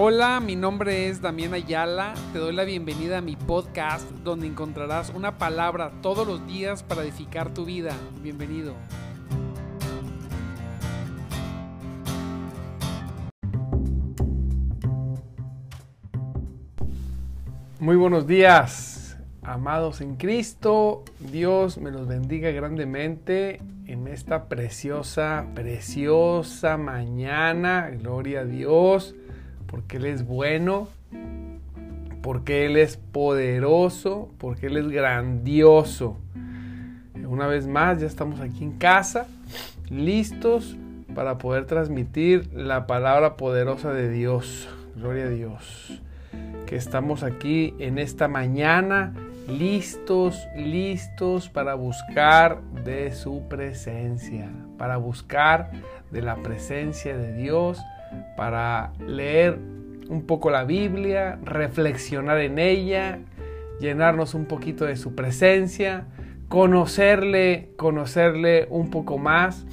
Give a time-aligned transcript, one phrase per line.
[0.00, 2.14] Hola, mi nombre es Damián Ayala.
[2.32, 7.02] Te doy la bienvenida a mi podcast donde encontrarás una palabra todos los días para
[7.02, 7.96] edificar tu vida.
[8.22, 8.74] Bienvenido.
[17.80, 21.02] Muy buenos días, amados en Cristo.
[21.18, 27.90] Dios me los bendiga grandemente en esta preciosa, preciosa mañana.
[27.90, 29.16] Gloria a Dios
[29.68, 30.88] porque Él es bueno,
[32.22, 36.16] porque Él es poderoso, porque Él es grandioso.
[37.26, 39.26] Una vez más, ya estamos aquí en casa,
[39.90, 40.76] listos
[41.14, 44.68] para poder transmitir la palabra poderosa de Dios.
[44.96, 46.00] Gloria a Dios.
[46.66, 49.14] Que estamos aquí en esta mañana,
[49.46, 55.70] listos, listos para buscar de su presencia, para buscar
[56.10, 57.78] de la presencia de Dios
[58.36, 59.58] para leer
[60.08, 63.20] un poco la Biblia, reflexionar en ella,
[63.80, 66.06] llenarnos un poquito de su presencia,
[66.48, 69.66] conocerle, conocerle un poco más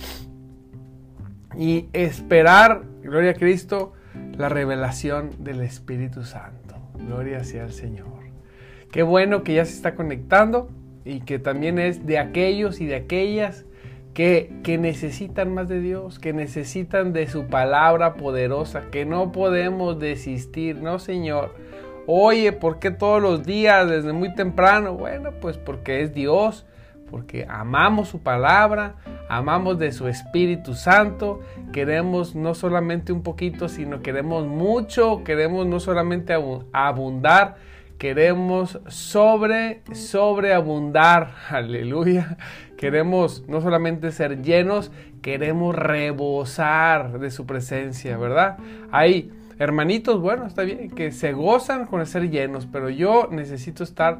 [1.57, 3.93] y esperar, gloria a Cristo,
[4.37, 6.75] la revelación del Espíritu Santo.
[7.07, 8.25] Gloria sea al Señor.
[8.91, 10.69] Qué bueno que ya se está conectando
[11.03, 13.65] y que también es de aquellos y de aquellas
[14.15, 20.77] que, necesitan más de Dios, que necesitan de su palabra poderosa, que no podemos desistir,
[20.77, 21.53] ¿no, Señor?
[22.07, 24.93] Oye, ¿por qué todos los días desde muy temprano?
[24.93, 26.65] Bueno, pues porque es Dios,
[27.11, 28.95] porque amamos su palabra,
[29.27, 31.41] amamos de su Espíritu Santo,
[31.73, 36.33] queremos no solamente un poquito, sino queremos mucho, queremos no solamente
[36.71, 37.55] abundar,
[38.05, 42.37] queremos sobre, sobreabundar, aleluya.
[42.77, 44.91] Queremos no solamente ser llenos,
[45.23, 48.59] queremos rebosar de su presencia, ¿verdad?
[48.91, 54.19] Hay hermanitos, bueno, está bien, que se gozan con ser llenos, pero yo necesito estar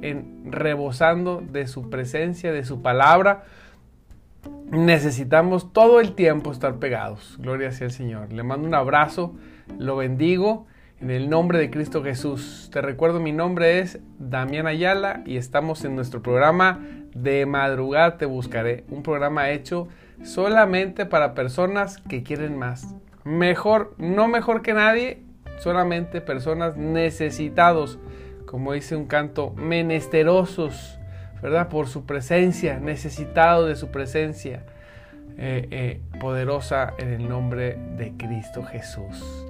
[0.00, 3.44] en rebosando de su presencia, de su palabra.
[4.70, 7.36] Necesitamos todo el tiempo estar pegados.
[7.38, 8.32] Gloria sea el Señor.
[8.32, 9.34] Le mando un abrazo,
[9.78, 10.66] lo bendigo
[11.00, 12.70] en el nombre de Cristo Jesús.
[12.72, 16.80] Te recuerdo, mi nombre es Damián Ayala y estamos en nuestro programa
[17.14, 18.84] De Madrugada Te Buscaré.
[18.88, 19.88] Un programa hecho
[20.24, 22.94] solamente para personas que quieren más.
[23.24, 25.22] Mejor, no mejor que nadie,
[25.58, 27.98] solamente personas necesitados,
[28.46, 30.98] como dice un canto, menesterosos,
[31.42, 31.68] ¿verdad?
[31.68, 34.64] Por su presencia, necesitados de su presencia
[35.36, 39.47] eh, eh, poderosa en el nombre de Cristo Jesús.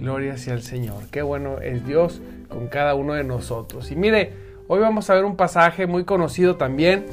[0.00, 1.08] Gloria sea al Señor.
[1.10, 3.90] Qué bueno es Dios con cada uno de nosotros.
[3.90, 4.32] Y mire,
[4.66, 7.04] hoy vamos a ver un pasaje muy conocido también.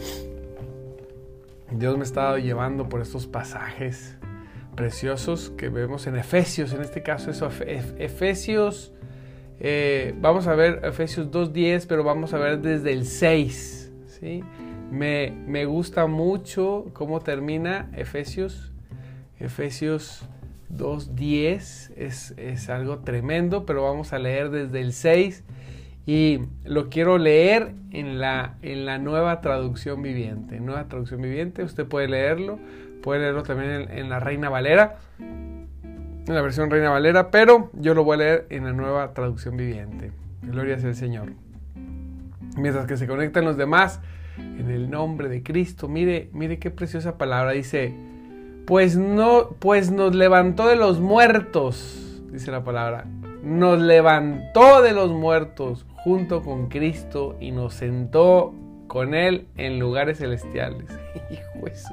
[1.70, 4.16] Dios me ha estado llevando por estos pasajes
[4.76, 6.72] preciosos que vemos en Efesios.
[6.72, 8.94] En este caso es Efesios.
[9.60, 13.92] Eh, vamos a ver Efesios 2.10, pero vamos a ver desde el 6.
[14.08, 14.46] ¿sí?
[14.92, 18.72] Me, me gusta mucho cómo termina Efesios.
[19.40, 20.24] Efesios
[20.72, 25.44] 2.10 es, es algo tremendo, pero vamos a leer desde el 6
[26.08, 30.60] y lo quiero leer en la, en la nueva traducción viviente.
[30.62, 32.60] Nueva traducción viviente, usted puede leerlo,
[33.04, 35.68] puede leerlo también en, la Reina Valera, en
[36.26, 40.14] la versión Reina Valera, pero yo lo voy a leer en la nueva traducción viviente.
[40.44, 41.34] Gloria sea el Señor.
[42.56, 44.00] Mientras que se conectan los demás,
[44.38, 47.94] en el nombre de Cristo, mire, mire qué preciosa palabra, dice,
[48.68, 53.06] pues no, pues nos levantó de los muertos, dice la palabra.
[53.42, 58.54] Nos levantó de los muertos junto con Cristo y nos sentó
[58.88, 60.90] con Él en lugares celestiales.
[61.32, 61.88] Hijo eso.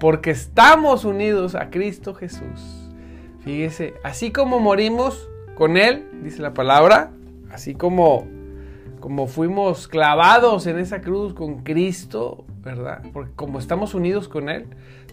[0.00, 2.88] Porque estamos unidos a Cristo Jesús.
[3.40, 7.10] Fíjese, así como morimos con Él, dice la palabra,
[7.50, 8.26] así como,
[9.00, 13.02] como fuimos clavados en esa cruz con Cristo, ¿verdad?
[13.12, 14.66] Porque como estamos unidos con Él,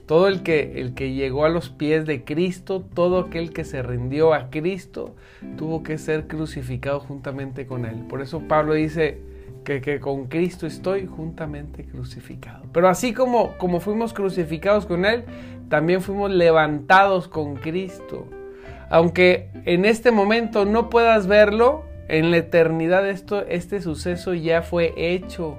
[0.06, 3.82] todo el que, el que llegó a los pies de Cristo, todo aquel que se
[3.82, 5.16] rindió a Cristo,
[5.58, 8.05] tuvo que ser crucificado juntamente con Él.
[8.09, 9.20] Por eso Pablo dice
[9.64, 12.66] que, que con Cristo estoy juntamente crucificado.
[12.73, 15.23] Pero así como, como fuimos crucificados con Él,
[15.70, 18.28] también fuimos levantados con Cristo.
[18.90, 24.94] Aunque en este momento no puedas verlo, en la eternidad esto, este suceso ya fue
[24.97, 25.58] hecho.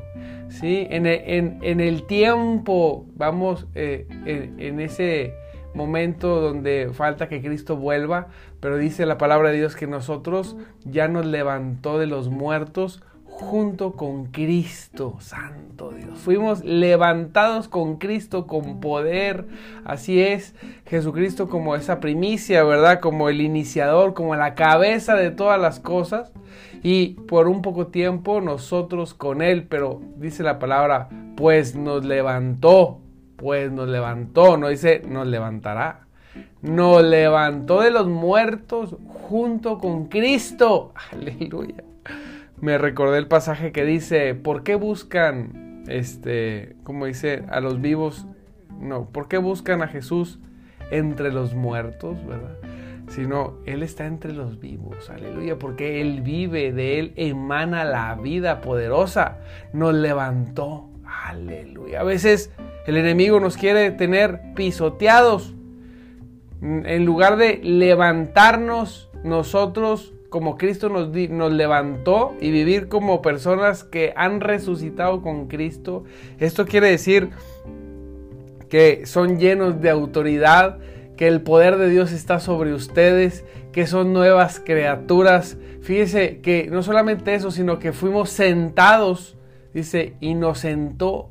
[0.48, 0.86] ¿Sí?
[0.90, 5.34] En, el tiempo, vamos, eh, en, ese
[5.74, 8.28] momento donde falta que Cristo vuelva,
[8.60, 13.02] pero dice la palabra de Dios que nosotros ya nos levantó de los muertos
[13.34, 16.18] junto con Cristo, Santo Dios.
[16.20, 19.46] Fuimos levantados con Cristo con poder.
[19.84, 20.54] Así es,
[20.86, 23.00] Jesucristo como esa primicia, ¿verdad?
[23.00, 26.30] Como el iniciador, como la cabeza de todas las cosas.
[26.84, 33.00] Y por un poco tiempo nosotros con Él, pero dice la palabra, pues nos levantó,
[33.36, 36.06] pues nos levantó, no dice nos levantará.
[36.62, 40.92] Nos levantó de los muertos junto con Cristo.
[41.10, 41.82] Aleluya
[42.64, 48.26] me recordé el pasaje que dice, ¿por qué buscan, este, como dice, a los vivos?
[48.80, 50.38] No, ¿por qué buscan a Jesús
[50.90, 52.56] entre los muertos, verdad?
[53.08, 58.60] Sino, Él está entre los vivos, aleluya, porque Él vive, de Él emana la vida
[58.60, 59.38] poderosa,
[59.72, 62.00] nos levantó, aleluya.
[62.00, 62.50] A veces
[62.86, 65.54] el enemigo nos quiere tener pisoteados,
[66.62, 74.12] en lugar de levantarnos nosotros como Cristo nos, nos, levantó y vivir como personas que
[74.16, 76.02] han resucitado con Cristo.
[76.40, 77.30] Esto quiere decir
[78.68, 80.78] que son llenos de autoridad,
[81.16, 85.56] que el poder de Dios está sobre ustedes, que son nuevas criaturas.
[85.82, 89.36] Fíjese que no solamente eso, sino que fuimos sentados,
[89.72, 91.30] dice, y nos sentó,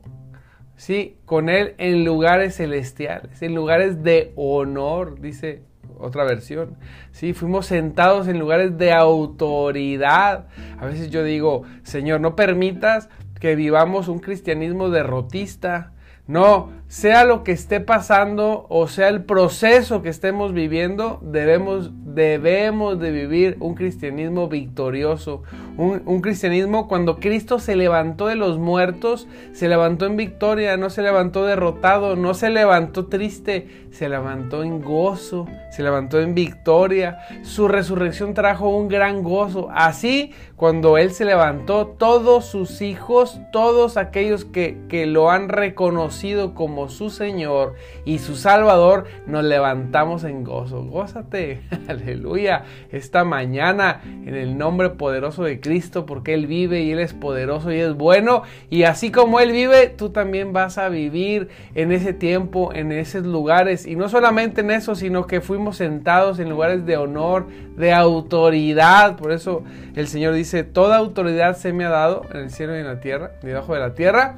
[0.76, 1.18] ¿sí?
[1.26, 5.64] Con Él en lugares celestiales, en lugares de honor, dice
[5.98, 6.78] otra versión.
[7.12, 10.48] Sí, fuimos sentados en lugares de autoridad.
[10.80, 13.10] A veces yo digo, Señor, no permitas
[13.40, 15.94] que vivamos un cristianismo derrotista.
[16.28, 23.00] No, sea lo que esté pasando o sea el proceso que estemos viviendo, debemos, debemos
[23.00, 25.42] de vivir un cristianismo victorioso.
[25.76, 30.92] Un, un, cristianismo cuando Cristo se levantó de los muertos, se levantó en victoria, no
[30.92, 37.18] se levantó derrotado, no se levantó triste, se levantó en gozo, se levantó en victoria.
[37.42, 39.70] Su resurrección trajo un gran gozo.
[39.74, 46.54] Así, cuando Él se levantó, todos sus hijos, todos aquellos que, que lo han reconocido
[46.54, 47.76] como su Señor
[48.06, 50.84] y su Salvador, nos levantamos en gozo.
[50.84, 57.00] Gózate, aleluya, esta mañana en el nombre poderoso de Cristo, porque Él vive y Él
[57.00, 58.44] es poderoso y es bueno.
[58.70, 63.26] Y así como Él vive, tú también vas a vivir en ese tiempo, en esos
[63.26, 63.86] lugares.
[63.86, 67.48] Y no solamente en eso, sino que fuimos sentados en lugares de honor,
[67.78, 69.18] de autoridad.
[69.18, 69.64] Por eso
[69.96, 73.00] el Señor dice, toda autoridad se me ha dado en el cielo y en la
[73.00, 74.38] tierra, debajo de la tierra.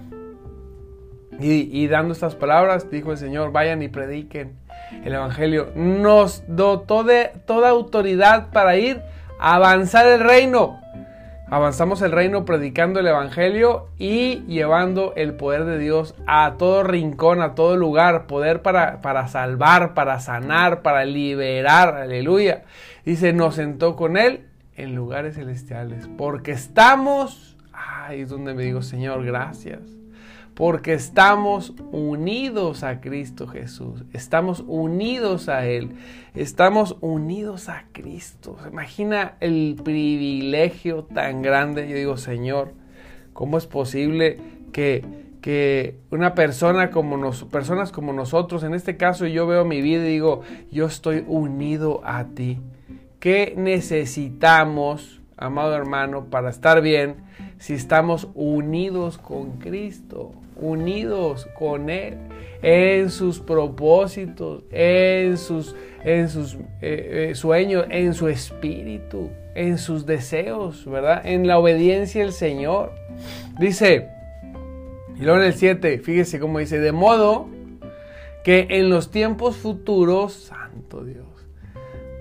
[1.39, 4.53] Y, dando estas palabras, dijo el Señor, vayan y prediquen
[5.03, 5.71] el Evangelio.
[5.75, 9.01] Nos dotó de toda autoridad para ir
[9.39, 10.79] a avanzar el reino.
[11.47, 17.41] Avanzamos el reino predicando el Evangelio y llevando el poder de Dios a todo rincón,
[17.41, 18.27] a todo lugar.
[18.27, 21.95] Poder para, para salvar, para sanar, para liberar.
[21.95, 22.63] Aleluya.
[23.03, 26.07] Dice, nos sentó con Él en lugares celestiales.
[26.17, 27.57] Porque estamos...
[27.73, 29.81] Ay, es donde me digo, Señor, gracias
[30.55, 35.91] porque estamos unidos a Cristo Jesús, estamos unidos a Él,
[36.33, 38.57] estamos unidos a Cristo.
[38.63, 41.89] ¿Se imagina el privilegio tan grande?
[41.89, 42.73] Yo digo, Señor,
[43.33, 44.39] ¿cómo es posible
[44.71, 45.03] que,
[45.41, 50.05] que una persona como nos, personas como nosotros, en este caso yo veo mi vida
[50.05, 50.41] y digo,
[50.71, 52.61] yo estoy unido a ti?
[53.19, 57.25] ¿Qué necesitamos, amado hermano, para estar bien
[57.65, 60.33] si estamos unidos con Cristo?
[60.57, 62.17] unidos con Él
[62.61, 70.05] en sus propósitos, en sus, en sus eh, eh, sueños, en su espíritu, en sus
[70.05, 71.21] deseos, ¿verdad?
[71.25, 72.93] En la obediencia al Señor.
[73.59, 74.09] Dice,
[75.19, 77.47] y luego en el 7, fíjese cómo dice, de modo
[78.43, 81.24] que en los tiempos futuros, santo Dios,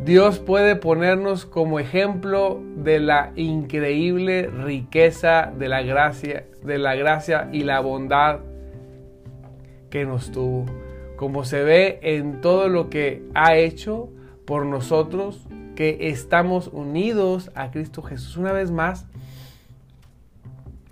[0.04, 7.49] Dios puede ponernos como ejemplo de la increíble riqueza de la gracia, de la gracia
[7.52, 8.40] y la bondad
[9.88, 10.66] que nos tuvo,
[11.16, 14.11] como se ve en todo lo que ha hecho
[14.44, 18.37] por nosotros, que estamos unidos a Cristo Jesús.
[18.37, 19.06] Una vez más,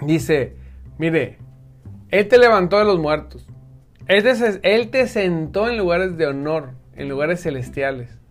[0.01, 0.57] dice,
[0.97, 1.37] mire,
[2.09, 3.47] Él te levantó de los muertos,
[4.07, 8.22] Él te, él te sentó en lugares de honor, en lugares celestiales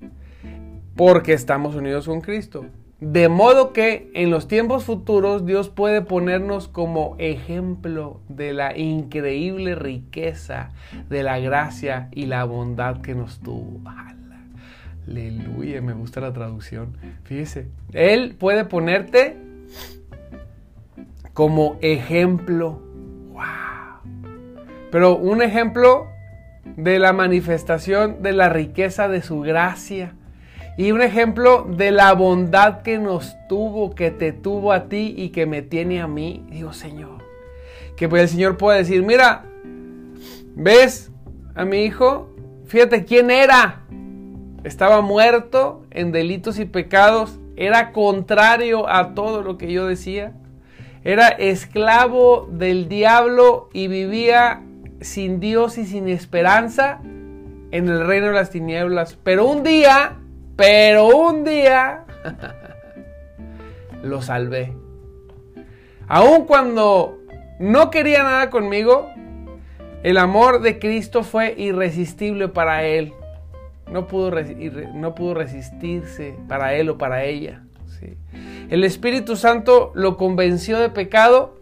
[0.95, 2.65] porque estamos unidos con Cristo.
[2.99, 9.73] De modo que en los tiempos futuros Dios puede ponernos como ejemplo de la increíble
[9.73, 10.69] riqueza
[11.09, 13.81] de la gracia y la bondad que nos tuvo.
[15.07, 16.95] Aleluya, me gusta la traducción.
[17.23, 19.35] Fíjese, Él puede ponerte
[21.33, 22.83] como ejemplo.
[23.31, 23.41] Wow.
[24.91, 26.05] Pero un ejemplo
[26.77, 30.13] de la manifestación de la riqueza de su gracia
[30.77, 35.29] y un ejemplo de la bondad que nos tuvo, que te tuvo a ti y
[35.29, 36.45] que me tiene a mí.
[36.49, 37.23] Digo, Señor,
[37.97, 39.43] que pues el Señor pueda decir, mira,
[40.55, 41.11] ¿ves
[41.55, 42.29] a mi hijo?
[42.65, 43.83] Fíjate quién era.
[44.63, 47.39] Estaba muerto en delitos y pecados.
[47.57, 50.33] Era contrario a todo lo que yo decía.
[51.03, 54.61] Era esclavo del diablo y vivía
[55.01, 57.01] sin Dios y sin esperanza
[57.71, 59.17] en el reino de las tinieblas.
[59.23, 60.20] Pero un día,
[60.61, 62.05] pero un día,
[64.03, 64.75] lo salvé.
[66.07, 67.17] Aun cuando
[67.57, 69.09] no quería nada conmigo,
[70.03, 73.11] el amor de Cristo fue irresistible para él.
[73.91, 74.31] No pudo,
[74.93, 77.63] no pudo resistirse para él o para ella.
[78.69, 81.59] El Espíritu Santo lo convenció de pecado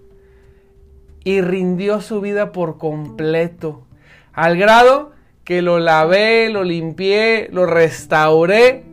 [1.24, 3.86] y rindió su vida por completo,
[4.34, 5.14] al grado
[5.46, 8.89] que lo lavé, lo limpié, lo restauré,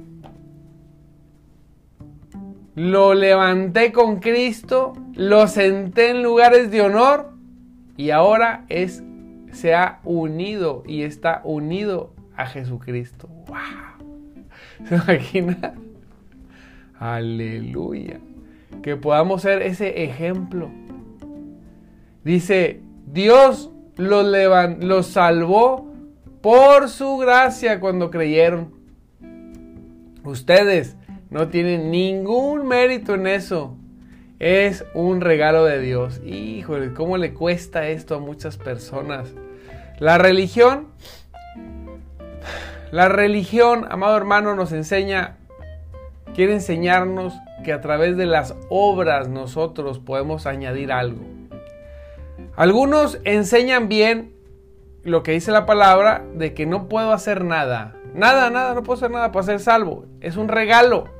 [2.77, 7.33] lo levanté con Cristo, lo senté en lugares de honor
[7.97, 9.03] y ahora es
[9.51, 13.29] se ha unido y está unido a Jesucristo.
[13.47, 14.87] ¡Wow!
[14.89, 15.73] ¿Se imagina?
[16.99, 18.21] Aleluya.
[18.83, 20.71] Que podamos ser ese ejemplo.
[22.25, 24.27] Dice, Dios los,
[24.81, 25.91] los salvó
[26.43, 28.75] por su gracia cuando creyeron.
[30.23, 30.96] Ustedes
[31.31, 33.77] no tienen ningún mérito en eso.
[34.39, 36.21] Es un regalo de Dios.
[36.25, 39.33] Híjole, ¿cómo le cuesta esto a muchas personas?
[39.99, 40.89] La religión,
[42.91, 45.39] la religión, amado hermano, nos enseña,
[46.35, 47.33] quiere enseñarnos
[47.65, 51.25] que a través de las obras nosotros podemos añadir algo.
[52.57, 54.33] Algunos enseñan bien
[55.03, 57.97] lo que dice la palabra de que no puedo hacer nada.
[58.15, 60.07] Nada, nada, no puedo hacer nada para ser salvo.
[60.21, 61.16] Es un regalo.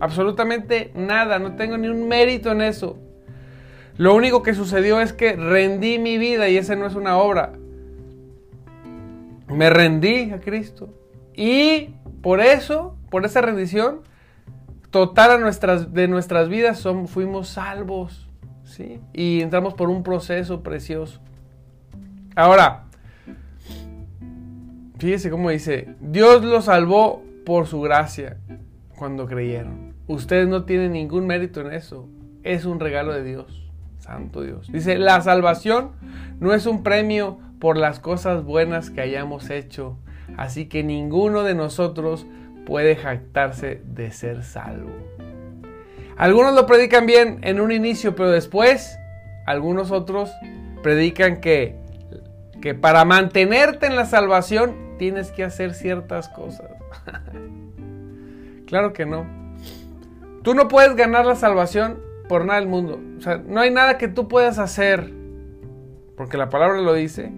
[0.00, 2.98] Absolutamente nada, no tengo ni un mérito en eso.
[3.96, 7.52] Lo único que sucedió es que rendí mi vida y esa no es una obra
[9.48, 10.94] me rendí a Cristo.
[11.34, 14.00] Y por eso, por esa rendición
[14.90, 15.42] total
[15.92, 18.28] de nuestras vidas, fuimos salvos.
[18.64, 19.00] ¿sí?
[19.12, 21.20] Y entramos por un proceso precioso.
[22.34, 22.84] Ahora,
[24.98, 28.36] fíjese cómo dice, Dios los salvó por su gracia
[28.96, 29.87] cuando creyeron.
[30.08, 32.08] Ustedes no tienen ningún mérito en eso.
[32.42, 33.70] Es un regalo de Dios.
[33.98, 34.72] Santo Dios.
[34.72, 35.90] Dice, la salvación
[36.40, 39.98] no es un premio por las cosas buenas que hayamos hecho,
[40.36, 42.26] así que ninguno de nosotros
[42.64, 44.90] puede jactarse de ser salvo.
[46.16, 48.98] Algunos lo predican bien en un inicio, pero después
[49.46, 50.30] algunos otros
[50.82, 51.76] predican que,
[52.62, 56.70] que para mantenerte en la salvación tienes que hacer ciertas cosas.
[58.66, 59.37] claro que no.
[60.42, 63.00] Tú no puedes ganar la salvación por nada del mundo.
[63.18, 65.12] O sea, no hay nada que tú puedas hacer,
[66.16, 67.32] porque la palabra lo dice,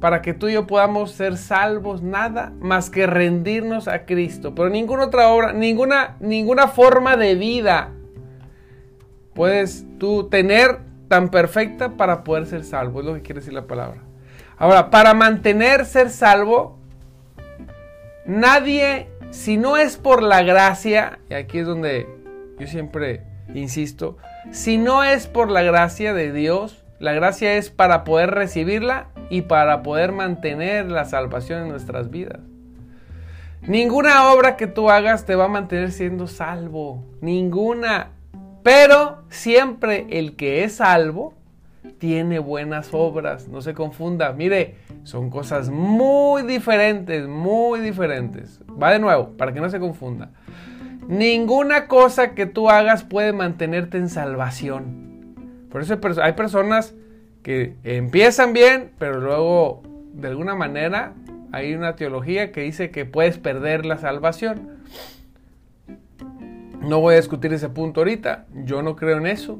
[0.00, 4.54] para que tú y yo podamos ser salvos, nada más que rendirnos a Cristo.
[4.54, 7.92] Pero ninguna otra obra, ninguna, ninguna forma de vida
[9.34, 13.00] puedes tú tener tan perfecta para poder ser salvo.
[13.00, 14.00] Es lo que quiere decir la palabra.
[14.56, 16.78] Ahora, para mantener ser salvo,
[18.26, 22.21] nadie, si no es por la gracia, y aquí es donde
[22.62, 23.22] yo siempre
[23.54, 24.16] insisto,
[24.52, 29.42] si no es por la gracia de Dios, la gracia es para poder recibirla y
[29.42, 32.38] para poder mantener la salvación en nuestras vidas.
[33.62, 37.04] Ninguna obra que tú hagas te va a mantener siendo salvo.
[37.20, 38.10] Ninguna.
[38.62, 41.34] Pero siempre el que es salvo
[41.98, 43.48] tiene buenas obras.
[43.48, 44.32] No se confunda.
[44.32, 48.60] Mire, son cosas muy diferentes, muy diferentes.
[48.80, 50.30] Va de nuevo, para que no se confunda.
[51.08, 55.34] Ninguna cosa que tú hagas puede mantenerte en salvación.
[55.70, 56.94] Por eso hay personas
[57.42, 59.82] que empiezan bien, pero luego
[60.14, 61.14] de alguna manera
[61.50, 64.82] hay una teología que dice que puedes perder la salvación.
[66.80, 69.58] No voy a discutir ese punto ahorita, yo no creo en eso.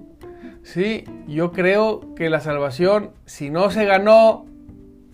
[0.62, 4.46] Sí, yo creo que la salvación, si no se ganó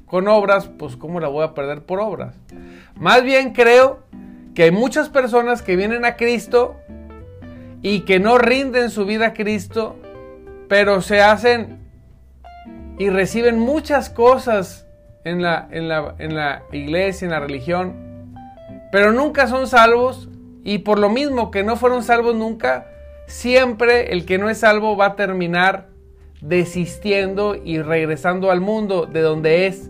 [0.07, 2.35] con obras, pues ¿cómo la voy a perder por obras?
[2.97, 4.01] Más bien creo
[4.59, 6.75] que hay muchas personas que vienen a Cristo
[7.81, 9.95] y que no rinden su vida a Cristo
[10.69, 11.79] pero se hacen
[12.99, 14.85] y reciben muchas cosas
[15.23, 18.35] en la, en la, iglesia, en la religión,
[18.91, 20.29] pero nunca son salvos
[20.65, 22.89] y por lo mismo que no fueron salvos nunca,
[23.29, 25.87] siempre el que no es salvo va a terminar
[26.41, 29.89] desistiendo y regresando al mundo de donde es.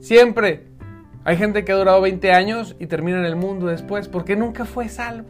[0.00, 0.71] Siempre.
[1.24, 4.64] Hay gente que ha durado 20 años y termina en el mundo después porque nunca
[4.64, 5.28] fue salvo.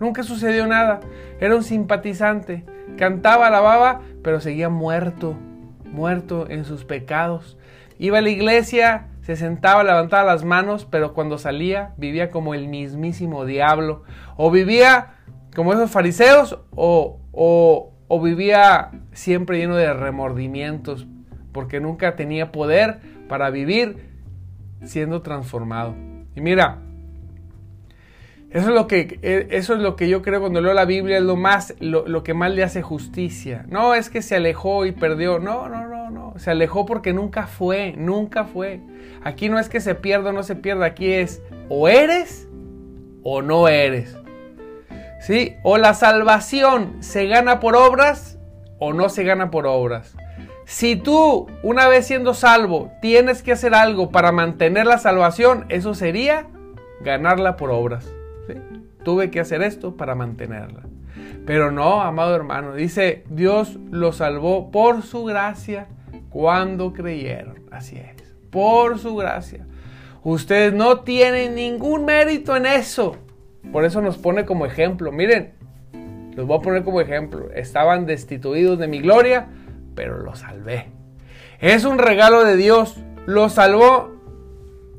[0.00, 0.98] Nunca sucedió nada.
[1.40, 2.64] Era un simpatizante.
[2.98, 5.36] Cantaba, alababa, pero seguía muerto,
[5.84, 7.56] muerto en sus pecados.
[7.98, 12.66] Iba a la iglesia, se sentaba, levantaba las manos, pero cuando salía vivía como el
[12.66, 14.02] mismísimo diablo.
[14.36, 15.14] O vivía
[15.54, 21.06] como esos fariseos o, o, o vivía siempre lleno de remordimientos
[21.52, 22.98] porque nunca tenía poder
[23.28, 24.11] para vivir
[24.84, 25.94] siendo transformado.
[26.34, 26.78] Y mira,
[28.52, 31.16] eso es lo que, e, eso es lo que yo creo cuando leo la Biblia,
[31.16, 33.64] es lo, más, lo, que más le hace justicia.
[33.68, 35.38] No es que se alejó y perdió.
[35.38, 36.34] No, no, no, no.
[36.36, 38.80] Se alejó porque nunca fue, nunca fue.
[39.24, 42.46] Aquí no es que se pierda o no se pierda, aquí es o eres
[43.22, 44.18] o no eres.
[45.20, 45.54] ¿Sí?
[45.62, 48.38] O la salvación se gana por obras
[48.78, 50.14] o no se gana por obras.
[50.64, 55.94] Si tú, una vez siendo salvo, tienes que hacer algo para mantener la salvación, eso
[55.94, 56.46] sería
[57.02, 58.08] ganarla por obras.
[59.04, 60.82] Tuve que hacer esto para mantenerla.
[61.44, 65.88] Pero no, amado hermano, dice, Dios lo salvó por su gracia
[66.30, 67.62] cuando creyeron.
[67.70, 69.66] Así es, por su gracia.
[70.22, 73.16] Ustedes no tienen ningún mérito en eso.
[73.72, 75.10] Por eso nos pone como ejemplo.
[75.10, 75.54] Miren,
[76.36, 77.50] los voy a poner como ejemplo.
[77.52, 79.48] Estaban destituidos de mi gloria,
[79.94, 80.90] pero lo salvé.
[81.60, 82.96] Es un regalo de Dios,
[83.26, 84.12] lo salvó.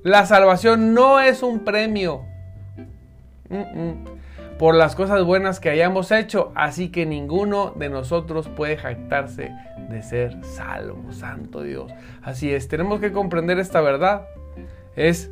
[0.03, 2.25] La salvación no es un premio
[4.57, 9.51] por las cosas buenas que hayamos hecho, así que ninguno de nosotros puede jactarse
[9.89, 11.91] de ser salvo, santo Dios.
[12.21, 14.27] Así es, tenemos que comprender esta verdad.
[14.95, 15.31] Es,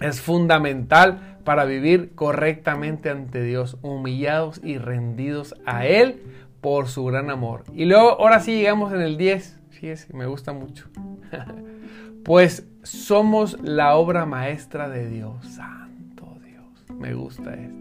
[0.00, 6.22] es fundamental para vivir correctamente ante Dios, humillados y rendidos a Él
[6.62, 7.64] por su gran amor.
[7.74, 9.58] Y luego, ahora sí llegamos en el 10.
[9.70, 10.88] Fíjese, me gusta mucho.
[12.24, 15.44] pues somos la obra maestra de Dios.
[15.44, 16.98] Santo Dios.
[16.98, 17.76] Me gusta esto.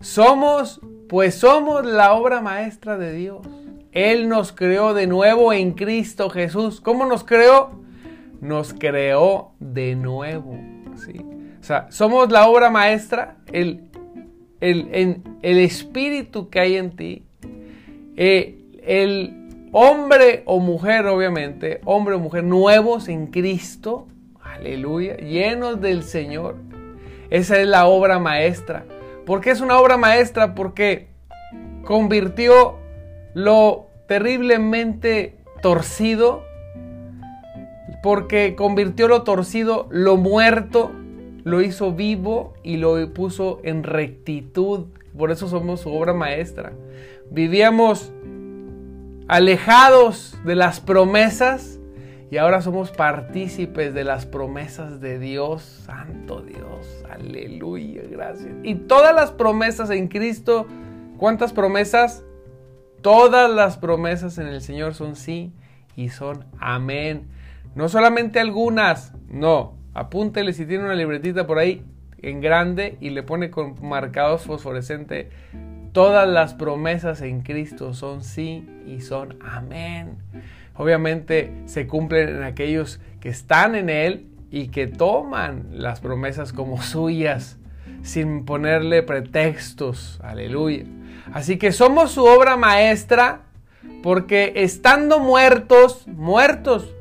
[0.00, 3.46] Somos, pues somos la obra maestra de Dios.
[3.92, 6.82] Él nos creó de nuevo en Cristo Jesús.
[6.82, 7.80] ¿Cómo nos creó?
[8.42, 10.54] Nos creó de nuevo.
[10.96, 11.18] ¿sí?
[11.58, 13.88] O sea, somos la obra maestra, el,
[14.60, 17.25] el, el espíritu que hay en ti
[18.16, 24.06] eh, el hombre o mujer, obviamente, hombre o mujer nuevos en Cristo,
[24.42, 26.56] aleluya, llenos del Señor.
[27.28, 28.86] Esa es la obra maestra.
[29.26, 30.54] ¿Por qué es una obra maestra?
[30.54, 31.08] Porque
[31.84, 32.76] convirtió
[33.34, 36.42] lo terriblemente torcido,
[38.02, 40.90] porque convirtió lo torcido, lo muerto,
[41.44, 44.86] lo hizo vivo y lo puso en rectitud.
[45.18, 46.72] Por eso somos su obra maestra
[47.30, 48.12] vivíamos
[49.28, 51.80] alejados de las promesas
[52.30, 58.52] y ahora somos partícipes de las promesas de Dios, Santo Dios, aleluya, gracias.
[58.64, 60.66] Y todas las promesas en Cristo,
[61.18, 62.24] ¿cuántas promesas?
[63.00, 65.52] Todas las promesas en el Señor son sí
[65.94, 67.28] y son amén.
[67.76, 69.74] No solamente algunas, no.
[69.94, 71.84] Apúntele si tiene una libretita por ahí
[72.18, 75.30] en grande y le pone con marcados fosforescente
[75.96, 80.18] Todas las promesas en Cristo son sí y son amén.
[80.74, 86.82] Obviamente se cumplen en aquellos que están en Él y que toman las promesas como
[86.82, 87.56] suyas
[88.02, 90.20] sin ponerle pretextos.
[90.22, 90.84] Aleluya.
[91.32, 93.44] Así que somos su obra maestra
[94.02, 96.92] porque estando muertos, muertos,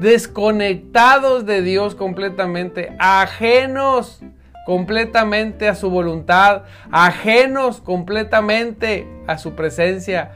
[0.00, 4.20] desconectados de Dios completamente, ajenos
[4.64, 10.32] completamente a su voluntad, ajenos completamente a su presencia,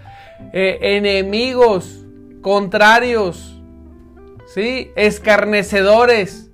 [0.52, 2.04] eh, enemigos,
[2.42, 3.60] contrarios,
[4.46, 4.90] ¿sí?
[4.96, 6.50] escarnecedores,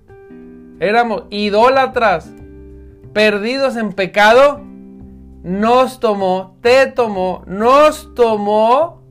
[0.80, 2.30] éramos idólatras,
[3.12, 4.60] perdidos en pecado,
[5.42, 9.02] nos tomó, te tomó, nos tomó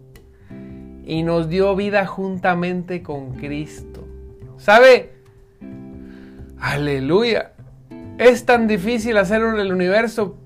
[1.05, 4.07] y nos dio vida juntamente con Cristo.
[4.57, 5.13] ¿Sabe?
[6.59, 7.50] Aleluya.
[8.21, 10.37] Es tan difícil hacerlo en el universo,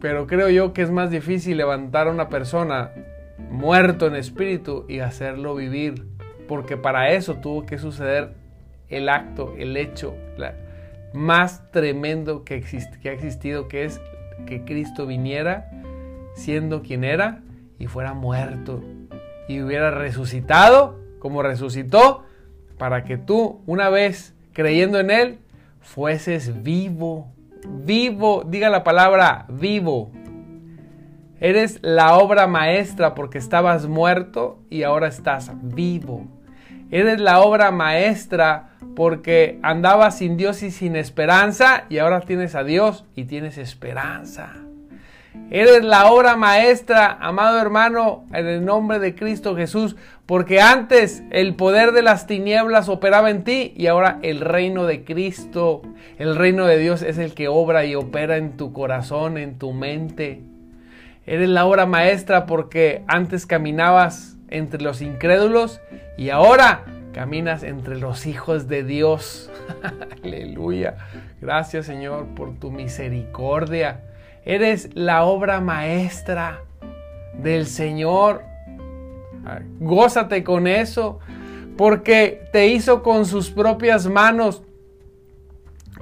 [0.00, 2.90] pero creo yo que es más difícil levantar a una persona
[3.38, 6.08] muerto en espíritu y hacerlo vivir,
[6.48, 8.32] porque para eso tuvo que suceder
[8.88, 10.16] el acto, el hecho
[11.14, 12.60] más tremendo que,
[13.00, 14.00] que ha existido, que es
[14.46, 15.70] que Cristo viniera
[16.34, 17.42] siendo quien era
[17.78, 18.82] y fuera muerto
[19.46, 22.24] y hubiera resucitado como resucitó
[22.76, 25.38] para que tú, una vez creyendo en Él,
[25.86, 27.32] fueses vivo,
[27.64, 30.10] vivo, diga la palabra vivo.
[31.40, 36.26] Eres la obra maestra porque estabas muerto y ahora estás vivo.
[36.90, 42.64] Eres la obra maestra porque andabas sin Dios y sin esperanza y ahora tienes a
[42.64, 44.65] Dios y tienes esperanza.
[45.50, 49.94] Eres la obra maestra, amado hermano, en el nombre de Cristo Jesús,
[50.26, 55.04] porque antes el poder de las tinieblas operaba en ti y ahora el reino de
[55.04, 55.82] Cristo,
[56.18, 59.72] el reino de Dios es el que obra y opera en tu corazón, en tu
[59.72, 60.42] mente.
[61.26, 65.80] Eres la obra maestra porque antes caminabas entre los incrédulos
[66.16, 69.50] y ahora caminas entre los hijos de Dios.
[70.24, 70.96] Aleluya.
[71.40, 74.00] Gracias Señor por tu misericordia.
[74.46, 76.62] Eres la obra maestra
[77.34, 78.44] del Señor.
[79.80, 81.18] Gózate con eso,
[81.76, 84.62] porque te hizo con sus propias manos,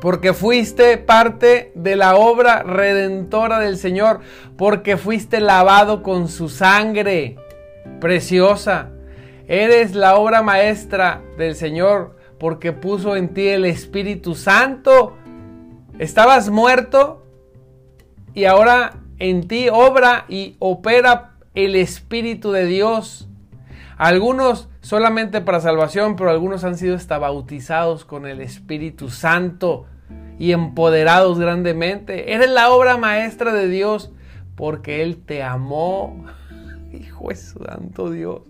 [0.02, 4.20] porque fuiste parte de la obra redentora del Señor,
[4.58, 7.36] porque fuiste lavado con su sangre
[7.98, 8.90] preciosa.
[9.48, 15.16] Eres la obra maestra del Señor, porque puso en ti el Espíritu Santo.
[15.98, 17.23] Estabas muerto,
[18.34, 23.28] y ahora en ti obra y opera el Espíritu de Dios.
[23.96, 29.86] Algunos solamente para salvación, pero algunos han sido hasta bautizados con el Espíritu Santo
[30.38, 32.34] y empoderados grandemente.
[32.34, 34.12] Eres la obra maestra de Dios
[34.56, 36.24] porque Él te amó.
[36.92, 38.42] Hijo de santo Dios.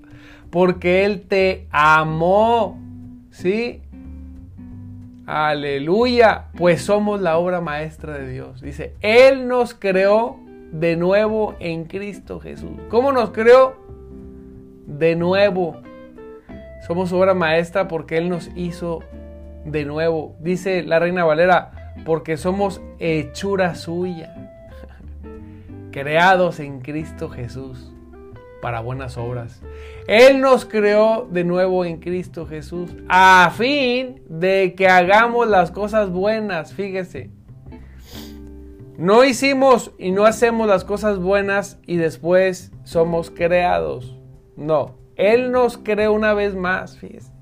[0.51, 2.81] Porque Él te amó.
[3.31, 3.83] ¿Sí?
[5.26, 8.60] Aleluya, pues somos la obra maestra de Dios.
[8.60, 10.38] Dice, Él nos creó
[10.70, 12.72] de nuevo en Cristo Jesús.
[12.90, 13.76] ¿Cómo nos creó?
[14.87, 15.80] De nuevo.
[16.87, 19.00] Somos obra maestra porque Él nos hizo
[19.64, 20.37] de nuevo.
[20.40, 24.34] Dice la Reina Valera, porque somos hechura suya,
[25.90, 27.93] creados en Cristo Jesús
[28.64, 29.61] para buenas obras.
[30.07, 36.09] Él nos creó de nuevo en Cristo Jesús a fin de que hagamos las cosas
[36.09, 36.72] buenas.
[36.72, 37.29] Fíjese,
[38.96, 44.18] no hicimos y no hacemos las cosas buenas y después somos creados.
[44.57, 47.33] No, Él nos creó una vez más, fíjese.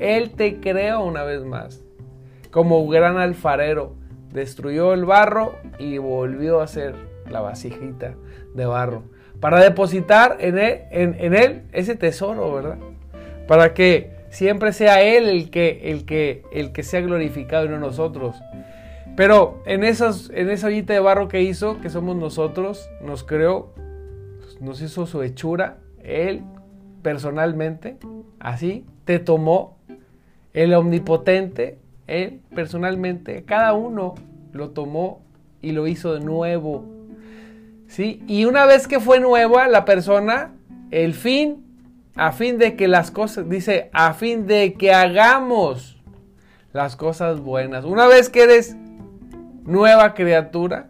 [0.00, 1.84] Él te creó una vez más.
[2.50, 3.94] Como gran alfarero,
[4.32, 6.96] destruyó el barro y volvió a hacer
[7.30, 8.16] la vasijita
[8.52, 9.04] de barro
[9.42, 12.78] para depositar en él, ese tesoro, ¿verdad?
[13.48, 17.80] Para que siempre sea Él el que, el que, el que sea glorificado y no
[17.80, 18.36] nosotros.
[19.16, 23.72] Pero en, esas, en esa ollita de barro que hizo, que somos nosotros, nos creó,
[24.60, 26.44] nos hizo su hechura, Él
[27.02, 27.96] personalmente,
[28.38, 29.76] así, te tomó,
[30.54, 34.14] el omnipotente, Él personalmente, cada uno
[34.52, 35.20] lo tomó
[35.60, 37.01] y lo hizo de nuevo
[37.98, 40.52] Y una vez que fue nueva la persona,
[40.90, 41.64] el fin,
[42.14, 46.00] a fin de que las cosas, dice, a fin de que hagamos
[46.72, 47.84] las cosas buenas.
[47.84, 48.76] Una vez que eres
[49.64, 50.88] nueva criatura,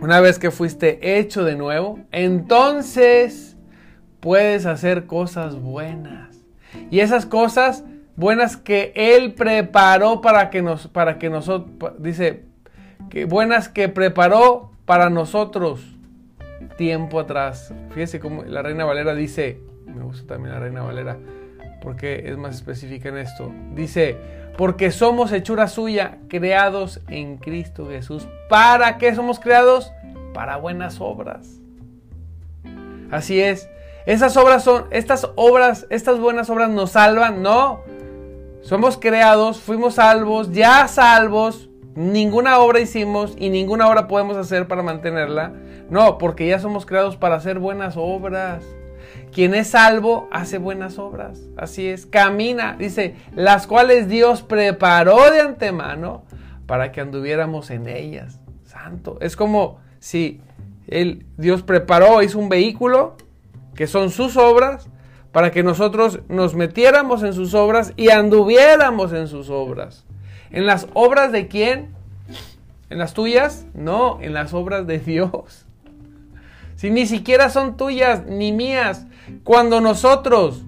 [0.00, 3.56] una vez que fuiste hecho de nuevo, entonces
[4.20, 6.44] puedes hacer cosas buenas.
[6.90, 7.84] Y esas cosas
[8.16, 12.44] buenas que Él preparó para que nos, para que nosotros, dice,
[13.10, 15.80] que buenas que preparó para nosotros
[16.76, 17.72] tiempo atrás.
[17.90, 21.18] Fíjese cómo la Reina Valera dice, me gusta también la Reina Valera
[21.82, 23.52] porque es más específica en esto.
[23.74, 24.16] Dice,
[24.56, 28.26] porque somos hechura suya, creados en Cristo Jesús.
[28.48, 29.92] ¿Para qué somos creados?
[30.32, 31.60] Para buenas obras.
[33.10, 33.68] Así es.
[34.06, 37.82] Esas obras son, estas obras, estas buenas obras nos salvan, no.
[38.62, 44.82] Somos creados, fuimos salvos, ya salvos Ninguna obra hicimos y ninguna obra podemos hacer para
[44.82, 45.52] mantenerla.
[45.90, 48.64] No, porque ya somos creados para hacer buenas obras.
[49.32, 51.40] Quien es salvo hace buenas obras.
[51.56, 56.24] Así es, camina, dice, las cuales Dios preparó de antemano
[56.66, 58.40] para que anduviéramos en ellas.
[58.64, 59.18] Santo.
[59.20, 60.40] Es como si
[60.86, 63.16] él, Dios preparó, hizo un vehículo,
[63.74, 64.88] que son sus obras,
[65.32, 70.04] para que nosotros nos metiéramos en sus obras y anduviéramos en sus obras.
[70.54, 71.88] ¿En las obras de quién?
[72.88, 73.66] ¿En las tuyas?
[73.74, 75.66] No, en las obras de Dios.
[76.76, 79.04] Si ni siquiera son tuyas ni mías.
[79.42, 80.62] Cuando nosotros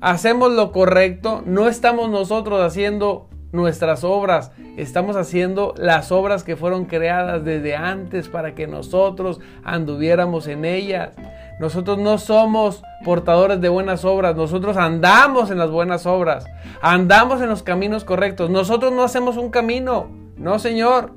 [0.00, 6.86] hacemos lo correcto, no estamos nosotros haciendo nuestras obras, estamos haciendo las obras que fueron
[6.86, 11.10] creadas desde antes para que nosotros anduviéramos en ellas.
[11.60, 16.44] Nosotros no somos portadores de buenas obras, nosotros andamos en las buenas obras,
[16.82, 18.50] andamos en los caminos correctos.
[18.50, 21.12] Nosotros no hacemos un camino, no Señor.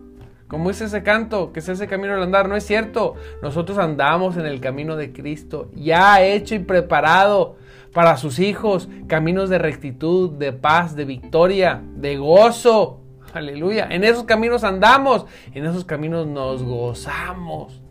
[0.47, 3.15] Como dice ese canto, que es ese camino al andar, no es cierto.
[3.41, 7.57] Nosotros andamos en el camino de Cristo, ya hecho y preparado
[7.93, 13.01] para sus hijos, caminos de rectitud, de paz, de victoria, de gozo.
[13.33, 13.87] Aleluya.
[13.89, 17.81] En esos caminos andamos, en esos caminos nos gozamos.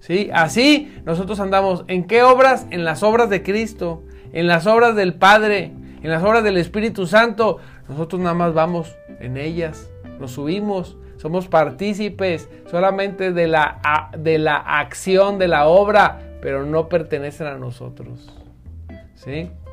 [0.00, 0.30] ¿Sí?
[0.32, 1.84] Así nosotros andamos.
[1.88, 2.66] ¿En qué obras?
[2.70, 7.06] En las obras de Cristo, en las obras del Padre, en las obras del Espíritu
[7.06, 7.58] Santo.
[7.88, 14.56] Nosotros nada más vamos en ellas, nos subimos, somos partícipes solamente de la, de la
[14.56, 18.41] acción, de la obra, pero no pertenecen a nosotros.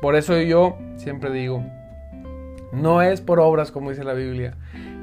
[0.00, 1.64] Por eso yo siempre digo,
[2.72, 4.54] no es por obras como dice la Biblia,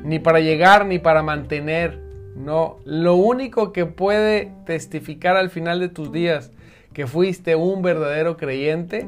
[0.03, 1.99] ni para llegar ni para mantener.
[2.35, 6.51] No, lo único que puede testificar al final de tus días
[6.93, 9.07] que fuiste un verdadero creyente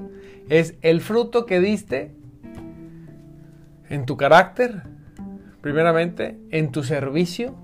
[0.49, 2.11] es el fruto que diste
[3.89, 4.83] en tu carácter,
[5.61, 7.55] primeramente, en tu servicio,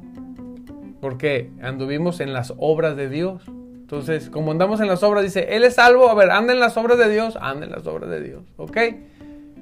[1.02, 3.44] porque anduvimos en las obras de Dios.
[3.86, 6.76] Entonces, como andamos en las obras, dice, Él es salvo, a ver, anda en las
[6.76, 8.78] obras de Dios, anda en las obras de Dios, ¿ok?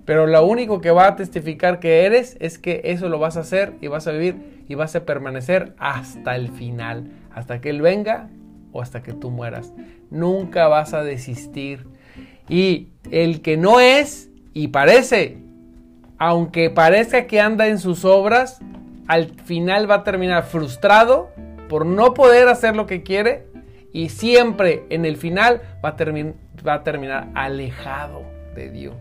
[0.05, 3.41] Pero lo único que va a testificar que eres es que eso lo vas a
[3.41, 7.81] hacer y vas a vivir y vas a permanecer hasta el final, hasta que Él
[7.81, 8.29] venga
[8.71, 9.73] o hasta que tú mueras.
[10.09, 11.86] Nunca vas a desistir.
[12.47, 15.38] Y el que no es y parece,
[16.17, 18.62] aunque parezca que anda en sus obras,
[19.07, 21.29] al final va a terminar frustrado
[21.67, 23.51] por no poder hacer lo que quiere
[23.93, 28.23] y siempre en el final va a, va a terminar alejado
[28.56, 28.95] de Dios.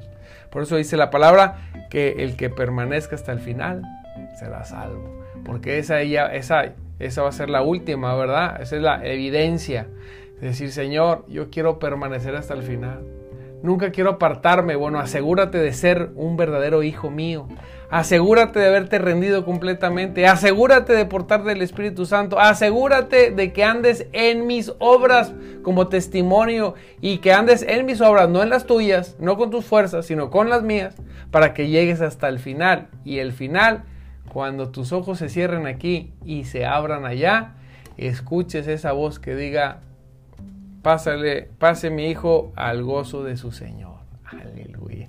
[0.50, 1.56] Por eso dice la palabra
[1.90, 3.82] que el que permanezca hasta el final
[4.38, 5.24] será salvo.
[5.44, 8.60] Porque esa, ella, esa, esa va a ser la última, ¿verdad?
[8.60, 9.88] Esa es la evidencia.
[10.40, 13.02] decir, Señor, yo quiero permanecer hasta el final.
[13.62, 14.74] Nunca quiero apartarme.
[14.76, 17.46] Bueno, asegúrate de ser un verdadero hijo mío.
[17.90, 20.26] Asegúrate de haberte rendido completamente.
[20.26, 22.40] Asegúrate de portar del Espíritu Santo.
[22.40, 28.28] Asegúrate de que andes en mis obras como testimonio y que andes en mis obras,
[28.28, 30.96] no en las tuyas, no con tus fuerzas, sino con las mías,
[31.30, 32.88] para que llegues hasta el final.
[33.04, 33.84] Y el final,
[34.32, 37.54] cuando tus ojos se cierren aquí y se abran allá,
[37.96, 39.80] escuches esa voz que diga,
[40.82, 43.98] Pásale, pase mi hijo al gozo de su Señor.
[44.24, 45.08] Aleluya.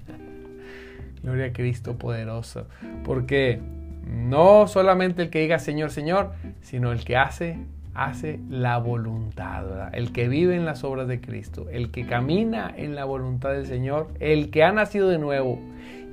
[1.24, 2.68] Gloria a Cristo poderoso.
[3.04, 3.60] Porque
[4.08, 7.58] no solamente el que diga Señor, Señor, sino el que hace,
[7.96, 12.94] hace la voluntad, el que vive en las obras de Cristo, el que camina en
[12.94, 15.60] la voluntad del Señor, el que ha nacido de nuevo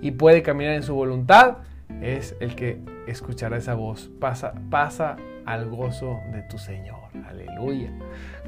[0.01, 1.59] y puede caminar en su voluntad,
[2.01, 4.11] es el que escuchará esa voz.
[4.21, 5.17] Pasa, pasa
[5.51, 7.01] al gozo de tu Señor.
[7.29, 7.91] Aleluya.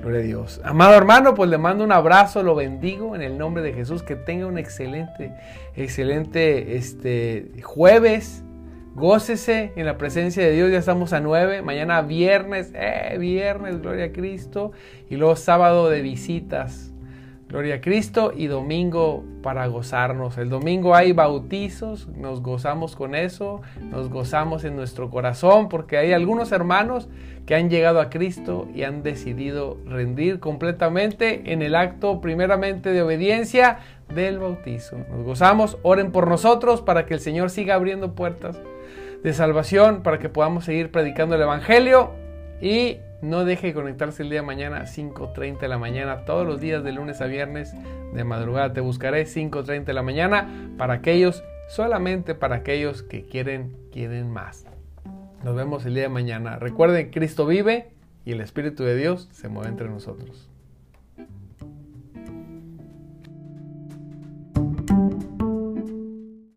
[0.01, 0.61] Gloria a Dios.
[0.65, 4.05] Amado hermano, pues le mando un abrazo, lo bendigo en el nombre de Jesús.
[4.05, 5.35] Que tenga un excelente,
[5.75, 8.45] excelente este, jueves.
[8.95, 10.71] Gócese en la presencia de Dios.
[10.71, 11.61] Ya estamos a nueve.
[11.63, 14.71] Mañana viernes, eh, viernes, gloria a Cristo.
[15.11, 16.92] Y luego sábado de visitas.
[17.53, 20.39] Gloria a Cristo y domingo para gozarnos.
[20.39, 23.61] El domingo hay bautizos, nos gozamos con eso,
[23.91, 27.11] nos gozamos en nuestro corazón porque hay algunos hermanos
[27.45, 33.03] que han llegado a Cristo y han decidido rendir completamente en el acto primeramente de
[33.03, 34.97] obediencia del bautizo.
[35.11, 38.59] Nos gozamos, oren por nosotros para que el Señor siga abriendo puertas
[39.23, 42.13] de salvación, para que podamos seguir predicando el Evangelio
[42.63, 46.47] y no deje de conectarse el día de mañana a 5.30 de la mañana, todos
[46.47, 47.73] los días de lunes a viernes
[48.13, 48.73] de madrugada.
[48.73, 54.67] Te buscaré 5.30 de la mañana para aquellos, solamente para aquellos que quieren, quieren más.
[55.45, 56.57] Nos vemos el día de mañana.
[56.59, 57.91] Recuerden, Cristo vive
[58.25, 60.52] y el Espíritu de Dios se mueve entre nosotros.